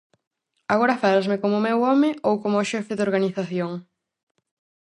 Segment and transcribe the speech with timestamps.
[0.67, 3.71] -Agora fálasme como o meu home ou como o xefe da organización?